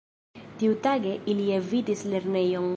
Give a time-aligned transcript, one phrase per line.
[0.61, 2.69] Tiutage ili evitis lernejon.